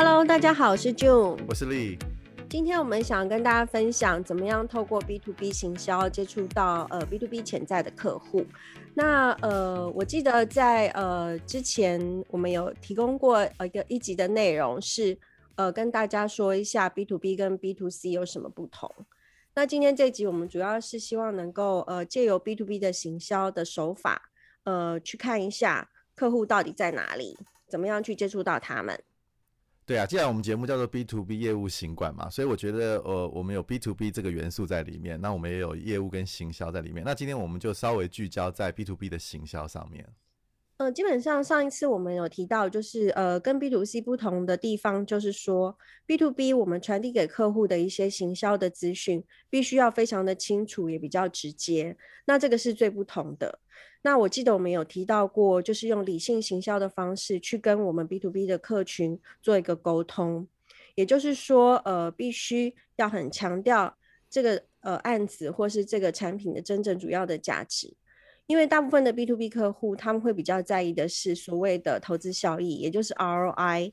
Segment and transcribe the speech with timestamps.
[0.00, 1.98] Hello，大家好，我是 June，我是 Lee。
[2.48, 8.46] 今天我们想跟大家分享，怎么样透过 B to B 行销接触到呃 B to B 潜在的客户。
[8.94, 15.18] 那呃，我记得在呃之前我们有提供过呃一个一集的内容是，是
[15.56, 18.88] 呃跟大家说一下 B to B 跟 B to C 有什么不同。
[19.56, 24.30] 那今天这集我们主要是希望能够呃借由 B to B 的行销的手法，
[24.62, 28.96] 呃去看一下客户到底在哪里，怎么样去接触到他们。
[29.88, 37.02] 对啊，既然我们节目叫做 B to B 业务行管嘛，所以我觉得呃，我们有 B to B 这个元素在里面，那我们也有业务跟行销在里面。
[37.02, 40.06] 那今天我们就稍微聚焦在 B to B 的行销上面。
[40.78, 51.96] 呃，基本上上一次我们有提到，就是呃，跟 B to C 不同的地方，就是说 B to B 我们传递给客户的一些行销的资讯，必须要非常的清楚，也比较直接。
[52.26, 53.58] 那这个是最不同的。
[54.02, 60.46] 那我记得我们有提到过，就是用理性行销的方式去跟我们 B to B 的客群做一个沟通，
[60.94, 63.98] 也就是说，呃，必须要很强调
[64.30, 67.96] 这个呃案子或是这个产品的真正主要的价值，
[68.48, 73.92] 因为大部分的 B to B 客户他们会比较在意的是所谓的投资效益，也就是 ROI。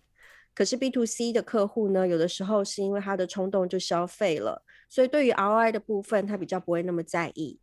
[0.54, 7.60] 可是 B to C 的客户呢，有的时候是因为他的冲动就消费了，所以对于 ROI 的部分，他比较不会那么在意。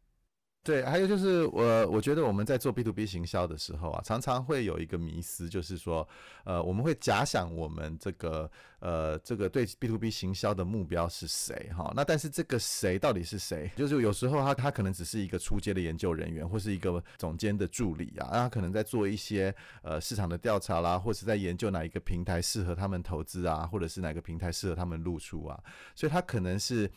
[0.64, 6.08] 对，还有就是我我觉得我们在做 B to B 行销的时候啊，常常会有一个迷思，就是说，
[6.44, 11.92] 呃，我们会假想我们这个呃这个对 B to B 行销的目标是谁哈？
[11.96, 13.68] 那但是这个谁到底是谁？
[13.74, 25.60] 就是有时候他他可能只是一个初阶的研究人员，或是一个总监的助理啊，那他可能在做一些呃市场的调查啦，或是在研究哪一个平台适合他们投资啊，或者是哪个平台适合他们露出啊，
[25.96, 26.88] 所以他可能是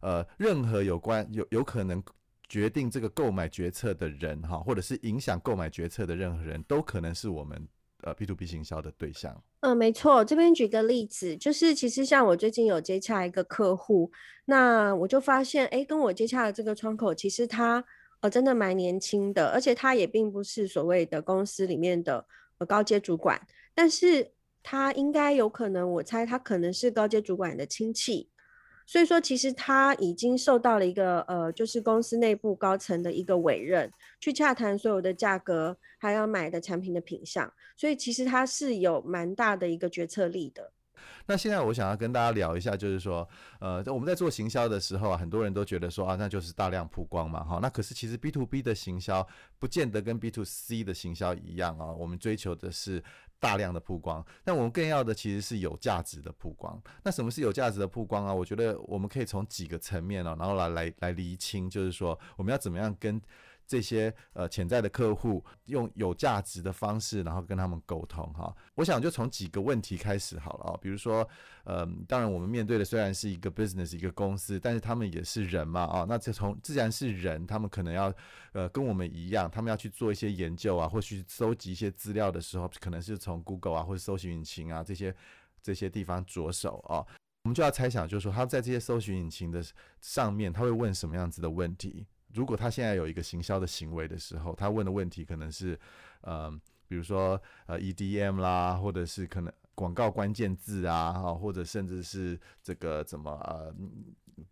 [0.00, 2.04] 呃任何有关有有可能。
[2.48, 7.66] 决定这个购买决策的人哈，或者是影响购买决策的任何人都可能是我们
[8.02, 9.42] 呃 B to B 行销的对象。
[9.60, 10.24] 嗯，没错。
[10.24, 14.12] 这边举个例子，就是其实像我最近有接洽一个客户，
[14.44, 17.82] 那我就发现，哎，跟我接洽的这个窗口，其实他
[18.20, 22.26] 呃真的蛮年轻的，而且他也并不是所谓的公司里面的
[22.58, 23.40] 呃高阶主管，
[23.74, 24.32] 但是
[24.62, 28.28] 他应该有可能，我猜他可能是高阶主管的亲戚。
[28.86, 33.90] 所以说，其实他已经受到了一个呃，就是公司内部高层的一个委任，
[34.20, 37.52] 去洽谈所有的价格，还要买的产品的品相。
[37.76, 40.72] 所以其实他是有蛮大的一个决策力的。
[41.26, 43.28] 那现在我想要跟大家聊一下，就是说，
[43.60, 47.58] 呃，我们在做行销的时候啊，很多人都觉得说啊，那就是大量曝光嘛，哈。
[47.62, 49.26] 那可是其实 B to B 的行销
[49.58, 53.02] 不见得跟 B to C 的行销一样啊，我们追求的是。
[53.40, 56.80] 大量的曝光，但我们更要的其实是有价值的曝光。
[57.02, 58.32] 那什么是有价值的曝光啊？
[58.32, 63.20] 我觉得我们可以从几个层面啊，然后来来来厘清，就是说我们要怎么样跟。
[63.66, 68.54] 这些呃潜在的客户用有价值的方式，然后跟他们沟通哈。
[68.74, 71.26] 我想就从几个问题开始好了啊，比如说，
[71.64, 76.06] 呃，当然我们面对的虽然是一个 business 一个公司，但是他们也是人嘛啊。
[76.08, 78.12] 那这从自然是人，他们可能要
[78.52, 85.14] 呃跟我们一样，他们要去做一些研究啊，或去搜集一些资料的时候，可能是从 Google 啊或者搜寻引擎啊这些
[85.62, 87.04] 这些地方着手啊。
[87.44, 89.62] 我们就要猜想，就是说他在这些搜寻引擎的
[90.00, 92.06] 上面，他会问什么样子的问题？
[92.34, 95.78] 如果他现在有一个行销的行为的时候，他问的问题可能是，
[96.22, 96.50] 呃，
[96.88, 103.74] 比如说呃 EDM 啦，或者是可能广告关键字啊，哈，或者甚至是这个怎么呃，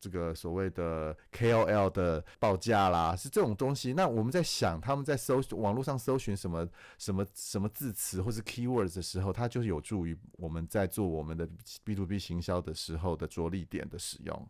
[0.00, 3.92] 这个所谓的 KOL 的报价啦，是这种东西。
[3.92, 11.48] 那我们在想，他们在搜网络上搜寻什么什么什么字词或是 keywords 的时候，它就是有助于我们在做我们的
[11.84, 14.48] B to B 行销的时候的着力点的使用。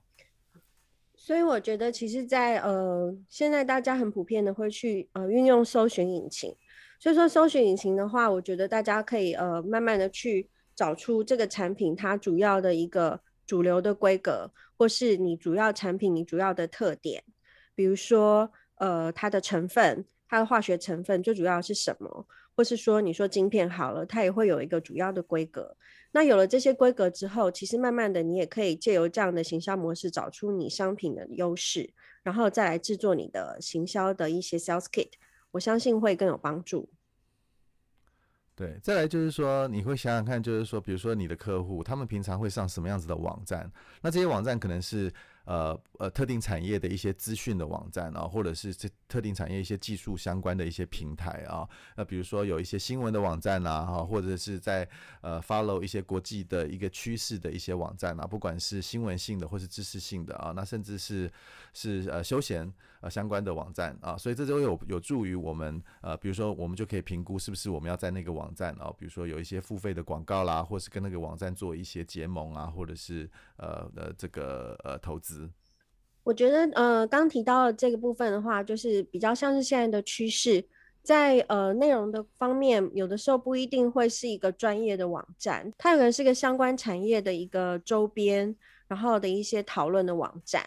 [1.24, 6.52] 所以我觉得，其实在，呃，现在大家很普遍的会去呃运用搜寻引擎。
[6.98, 17.22] 所以说，搜寻引擎的话，我觉得大家可以呃慢慢的去找出这个产品它主要的一个主流的规格，或是你主要产品你主要的特点，
[17.76, 22.26] 比如说呃它的成分，它的化学成分最主要是什么，
[22.56, 25.76] 或是说你说晶片好了，它也会有一个主要的规格。
[26.10, 31.92] 那有了这些规格之后，其实慢慢的你也可以借由这样的行销模式，找出你商品的优势，
[32.22, 35.10] 然后再来制作你的行销的一些 sales kit，
[35.50, 36.88] 我相信会更有帮助。
[38.54, 43.70] 对，再来就是说，你会想想看，就是说，比如说你的客户，他们平常会上什么样子的网站？
[44.00, 45.12] 那这些网站可能是
[45.44, 54.88] 呃呃，特定产业的一些资讯的网站啊，或者是这特定产业一些技术相关的一些平台啊，那比如说有一些新闻的网站啊，哈，或者是在
[55.20, 61.30] 呃 follow 一些国际的一个趋势的一些网站啊，不管是新闻性的或是知识性的啊，那甚至是
[61.72, 75.31] 是呃休闲呃相关的网站啊，所以这都有有助于我们呃，比如说我们就可以评估是不是我们要在那个网站啊，比如说有一些付费的广告啦，或是跟那个网站做一些结盟啊，或者是呃呃这个呃投资。
[76.24, 80.64] 我觉得，呃，刚提到的这个部分的话，就是比较像是现在的趋势，
[81.02, 88.54] 在呃内容的方面，有的时候不一定会是一个专业的网站，它有可能是个相关产业的一个周边，
[88.86, 90.64] 然后的一些讨论的网站。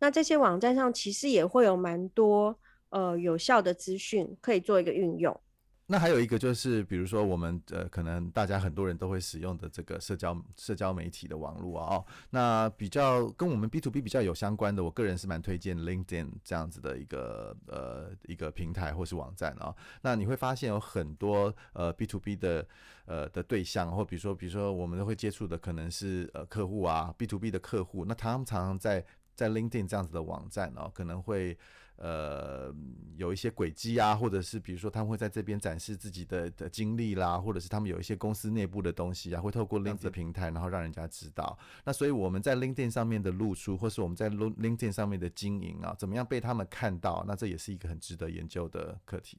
[0.00, 2.58] 那这些网站上其实也会有蛮多
[2.90, 5.40] 呃有效的资讯可以做一个运用。
[5.88, 19.76] 那还有一个就是，比如说我们呃，可能大家很多人都会使用的这个社交社交媒体的网络啊，哦，那比较跟我们 B to B 比较有相关的，我个人是蛮推荐 LinkedIn 这样子的一个呃一个平台或是网站啊，哦。
[20.02, 22.66] 那你会发现有很多呃 B to B 的
[23.04, 29.04] 呃的对象，或比如说比如说我们都会接触的可能是呃客户啊 B to B 的客户，那他们常常在
[29.36, 31.56] 在 LinkedIn 这样子的网站哦，可能会。
[31.96, 32.70] 呃，
[33.16, 41.58] 有一些轨迹啊，或者是比如说他们会在这边展示自己的的经历啦，或者是他们有一些公司内部的东西啊，会透过 LinkedIn 平台，然后让人家知道。
[41.84, 47.24] 那所以我们在 LinkedIn 上面的露出，或是我们在 LinkedIn 上面的经营啊，怎么样被他们看到？
[47.26, 49.38] 那这也是一个很值得研究的课题。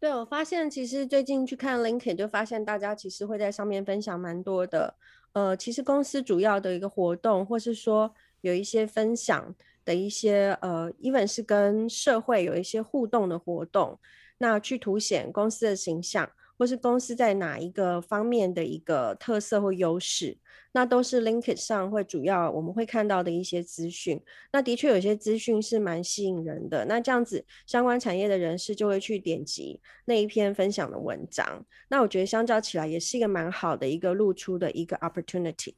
[0.00, 4.94] 对，我发现其实最近去看 LinkedIn，就发现大家其实会在上面分享蛮多的。
[5.32, 9.54] 呃，其实公司主要的一个活动，或是说有一些分享。
[9.84, 13.98] 的一些呃，even 是跟社会有一些互动的活动，
[14.38, 20.38] 那去凸显公司的形象，或是公司在哪一个方面的一个特色或优势，
[20.72, 24.20] 那都是 LinkedIn 上会主要我们会看到的一些资讯。
[24.52, 31.64] 那的确有些资讯是蛮吸引人的，那这样子相关产业的人士就会去点击那一篇分享的文章。
[31.88, 35.74] 那我觉得相较起来也是一个蛮好的一个露出的一个 opportunity。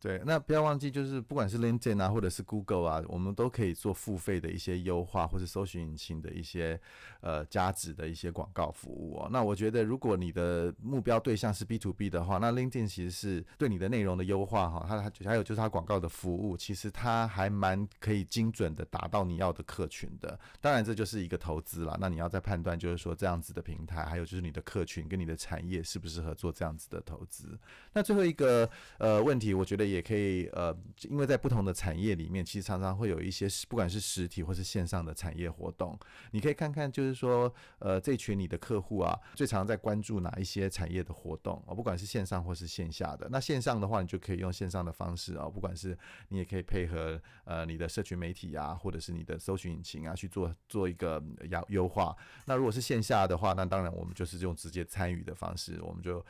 [0.00, 6.80] 对，那不要忘记，就是不管是 LinkedIn 啊，或者是 Google 啊，我们都可以做付费的一些优化，或者搜寻引擎的一些
[7.20, 9.28] 呃加值的一些广告服务哦。
[9.30, 20.40] 那我觉得，如果你的目标对象是 B to B 的话，那 LinkedIn 其实是对你的内容的优化哈，它它还有就是它广告的服务，其实它还蛮可以精准的达到你要的客群的。
[20.62, 21.98] 当然，这就是一个投资啦。
[22.00, 27.58] 那你要再判断，就是说这样子的平台，还有就是你的客群跟你的产业适不适合做这样子的投资。
[27.92, 28.66] 那最后一个
[28.96, 29.89] 呃问题，我觉得。
[29.90, 30.76] 也可以呃，
[31.08, 35.98] 因为在不同的产业里面，其实常常会有一些不管是实体或是线上的产业活动。
[36.32, 41.74] 你可以看看，就是说呃，这群你的客户啊，最常在关注哪一些产业的活动啊？
[41.74, 43.28] 不管是线上或是线下的。
[43.30, 45.96] 那线上的话，你就可以用线上的方式啊，不管是
[46.28, 52.16] 你也可以配合呃你的社群媒体啊，或者是你的搜寻引擎啊，去做做一个优优化。
[52.46, 56.24] 那如果是线下的话，那当然我们就是用直接参与的方式，我们就。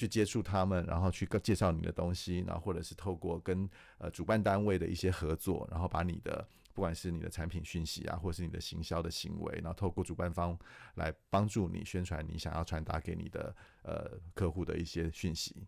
[0.00, 3.68] 去接触他们，然后去介绍你的东西，然后或者是透过跟
[3.98, 6.42] 呃主办单位的一些合作，然后把你的
[6.72, 10.58] 不管是你的产品讯息啊，或是你的行销的行为，然后透过主办方
[10.94, 15.66] 来帮助你宣传你想要传达给你的呃客户的一些讯息。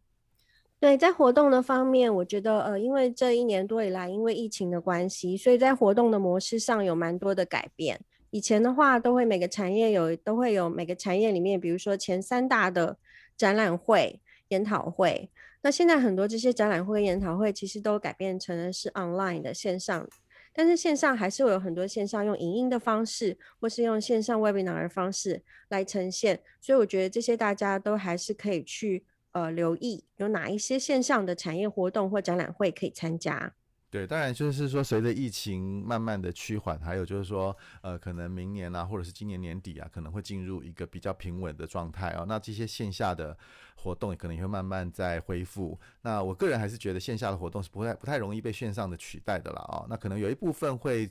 [0.80, 8.00] 对，在活动的方面，我觉得呃，因为这一年多以来，因为疫情的关系，所以在活动的模式上有蛮多的改变。
[8.30, 12.96] 以前的话，都会每个产业有都会有每个产业里面，比如说前三大的。
[13.34, 14.20] 展览会、
[14.52, 15.30] 研讨会，
[15.62, 20.06] 那现在很多这些展览会、研讨会其实都改变成了是 online 的线上，
[20.52, 33.54] 但是线上还是会有很多线上用影音的方式，或是用线上 webinar 的方式来呈现，所以我觉得这些大家都还是可以去呃留意有哪一些线上的产业活动或展览会可以参加。
[33.92, 42.24] 对，当然就是说，随着疫情慢慢的趋缓，还有就是说，呃，可能明年啊，或者是今年年底啊，可能会进入一个比较平稳的状态哦。
[42.26, 43.36] 那这些线下的
[43.76, 45.78] 活动也可能也会慢慢在恢复。
[46.00, 51.06] 那我个人还是觉得线下的活动是不太不太容易被线上的取代的了啊、那可能有一部分会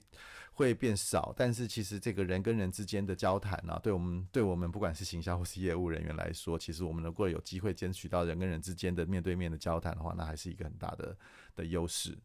[0.53, 11.15] 会变少，但是其实这个人跟人之间的交谈呢、对我们对我们不管是行销或是业务人员来说，其实我们如果有机会争取到人跟人之间的面对面的交谈的话，那还是一个很大的
[11.55, 12.17] 的优势。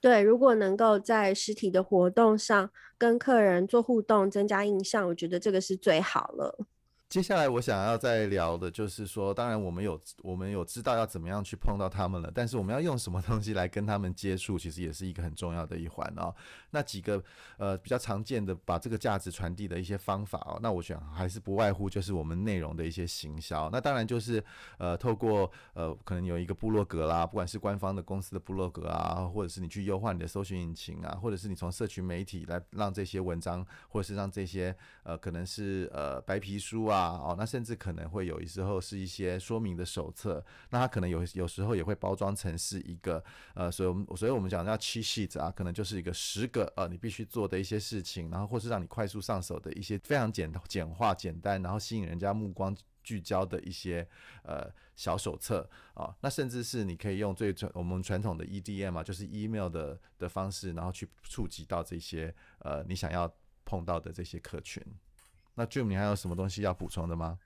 [0.00, 6.66] 对，如果能够在实体的活动上跟客人做互动，增加印象，我觉得这个是最好了。
[7.10, 16.32] 接下来我想要再聊的就是说，当然我们有我们有知道要怎么样去碰到他们了，但是我们要用什么东西来跟他们接触，其实也是一个很重要的一环哦。
[16.70, 17.20] 那几个
[17.56, 23.68] 呃比较常见的把这个价值传递的一些方法哦，那我想还是不外乎就是我们内容的一些行销。
[23.72, 24.40] 那当然就是
[24.78, 43.22] 呃透过呃可能有一个部落格啦，不管是官方的公司的部落格啊，或者是你去优化你的搜寻引擎啊，或者是你从社群媒体来让这些文章，或者是让这些呃可能是呃白皮书啊，啊哦，那甚至可能会有时候是一些说明的手册，那它可能有有时候也会包装成是一个
[43.54, 54.06] 呃，所以我们所以我们讲叫 cheat sheet 啊，可能就是一个十个呃你必须做的一些事情，然后或是让你快速上手的一些非常简简化简单，然后吸引人家目光聚焦的一些
[54.42, 63.32] 呃小手册啊，那甚至是你可以用最传我们传统的 EDM 啊，就是 email 的的方式，然后去触及到这些呃你想要
[63.64, 64.82] 碰到的这些客群。
[65.54, 67.38] 那 Jim，你还有什么东西要补充的吗？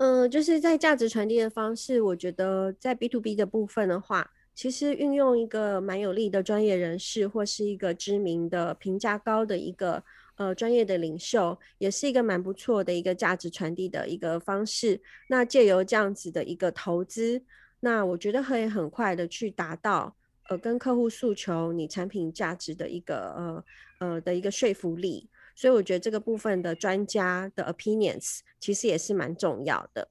[0.00, 10.00] 嗯、就是在价值传递的方式，我觉得在 B to B 的部分的话，其实运用一个蛮有力的专业人士，或是一个知名的、评价高的一个
[10.36, 15.00] 呃专业的领袖，也是一个蛮不错的一个价值传递的一个方式。
[15.28, 17.42] 那借由这样子的一个投资，
[17.80, 20.14] 那我觉得可以很快的去达到
[20.48, 23.64] 呃跟客户诉求你产品价值的一个呃
[23.98, 25.28] 呃的一个说服力。
[25.58, 30.08] 所以我觉得这个部分的专家的 opinions 其实也是蛮重要的。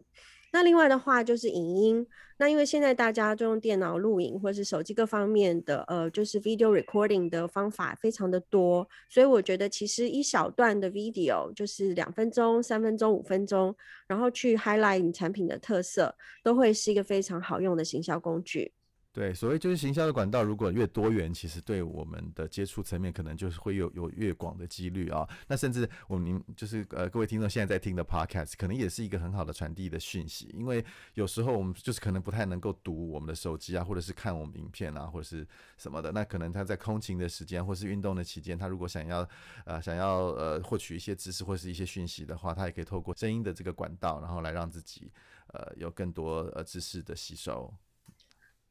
[0.51, 13.73] 那另外的话就是影音，那因为现在大家都用电脑录影或是手机各方面的呃，就是 video recording 的方法非常的多，所以我觉得其实一小段的 video 就是两分钟、三分钟、五分钟，
[14.05, 16.13] 然后去 highlight 你产品的特色，
[16.43, 18.73] 都会是一个非常好用的行销工具。
[19.17, 25.27] 对，所谓就是行销的管道，如果越多元，其实对我们的接触层面，可能就是会有有越广的几率啊。
[25.47, 30.53] 那甚至我们就是呃，各位听众现在在听的 podcast，可能也是一个很好的传递的讯息。
[30.53, 35.47] 因为有时候我们就是可能不太能够读我们的手机啊，或者是看我们影片啊，或者是
[35.79, 36.11] 什么的。
[36.11, 39.27] 那可能他在空勤的时间，或是运动的期间，他如果想要
[39.65, 45.11] 呃想要呃获取一些知识或是一些讯息的话，他也可以透过声音的这个管道，然后来让自己
[45.47, 47.73] 呃有更多呃知识的吸收。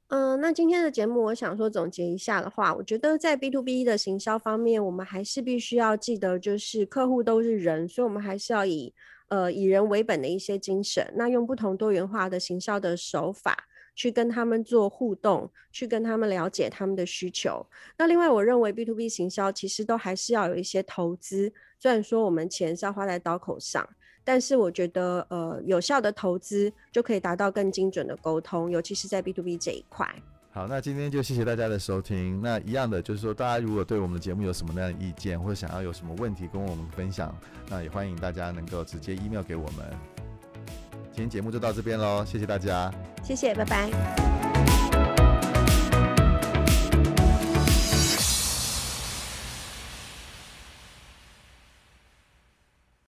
[0.09, 8.95] 嗯、那今天的节目，我想说总结一下的话，我觉得在 B to B 的行销方面，我们还是必须要记得，就是客户都是人，所以我们还是要以
[9.29, 13.65] 呃以人为本的一些精神，那用不同多元化的行销的手法
[13.97, 17.67] 去跟他们做互动，去跟他们了解他们的需求。
[17.99, 23.89] 那另外，我认为 B to B 行销其实都还是要有一些投资，虽然说我们钱是要花在刀口上。
[24.27, 30.13] 但是我觉得，呃，有效的投资就可以达到更精准的沟通，尤其是在 B to B 这一块。
[30.51, 32.41] 好，那今天就谢谢大家的收听。
[32.43, 37.33] 那一样的就是说，大家如果对我们的节目有什么样的意见，或者想要有什么问题跟我们分享，
[37.71, 39.87] 那也欢迎大家能够直接 email 给我们。
[41.13, 42.93] 今天节目就到这边喽，谢谢大家，
[43.23, 44.36] 谢谢，拜拜。